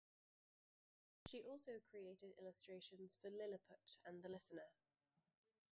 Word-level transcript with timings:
She 1.27 1.43
also 1.43 1.73
created 1.91 2.33
illustrations 2.39 3.15
for 3.21 3.29
"Lilliput" 3.29 3.99
and 4.03 4.23
"The 4.23 4.29
Listener". 4.29 4.71